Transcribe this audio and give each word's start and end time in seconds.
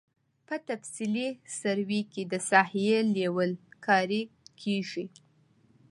په 0.47 0.55
تفصیلي 0.67 1.27
سروې 1.59 2.01
کې 2.11 2.23
د 2.31 2.33
ساحې 2.49 2.85
لیول 3.15 3.51
کاري 3.85 4.21
کیږي 4.61 5.05